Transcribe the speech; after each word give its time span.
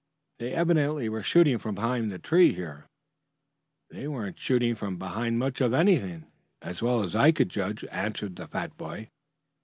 They 0.39 0.51
evidently 0.53 1.09
were 1.09 1.21
shooting 1.21 1.59
from 1.59 1.75
behind 1.75 2.11
the 2.11 2.17
tree 2.17 2.55
here." 2.55 2.87
"They 3.91 4.07
weren't 4.07 4.39
shooting 4.39 4.73
from 4.73 4.97
behind 4.97 5.37
much 5.37 5.61
of 5.61 5.75
anything, 5.75 6.25
as 6.59 6.81
well 6.81 7.03
as 7.03 7.15
I 7.15 7.31
could 7.31 7.49
judge," 7.49 7.85
answered 7.91 8.35
the 8.35 8.47
fat 8.47 8.75
boy. 8.77 9.11